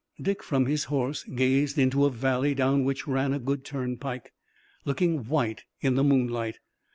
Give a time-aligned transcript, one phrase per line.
[0.19, 4.33] Dick from his horse gazed into a valley down which ran a good turnpike,
[4.83, 6.57] looking white in the moonlight.